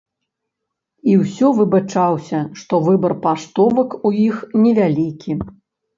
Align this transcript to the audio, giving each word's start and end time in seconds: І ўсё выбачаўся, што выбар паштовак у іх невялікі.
І 1.11 1.17
ўсё 1.23 1.51
выбачаўся, 1.59 2.39
што 2.61 2.81
выбар 2.89 3.13
паштовак 3.27 3.89
у 4.11 4.17
іх 4.27 4.35
невялікі. 4.63 5.41